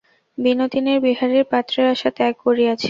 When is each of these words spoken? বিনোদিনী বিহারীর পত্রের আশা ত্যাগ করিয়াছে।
বিনোদিনী 0.37 0.93
বিহারীর 1.05 1.45
পত্রের 1.51 1.87
আশা 1.93 2.09
ত্যাগ 2.17 2.33
করিয়াছে। 2.45 2.79